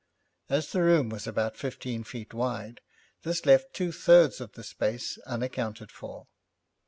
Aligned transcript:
As 0.49 0.71
the 0.71 0.81
room 0.81 1.09
was 1.09 1.27
about 1.27 1.55
fifteen 1.55 2.03
feet 2.03 2.33
wide, 2.33 2.81
this 3.21 3.45
left 3.45 3.75
two 3.75 3.91
thirds 3.91 4.41
of 4.41 4.53
the 4.53 4.63
space 4.63 5.19
unaccounted 5.27 5.91
for. 5.91 6.25